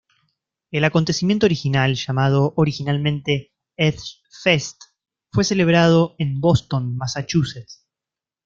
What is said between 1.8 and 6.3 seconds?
llamado originalmente Edge Fest, fue celebrado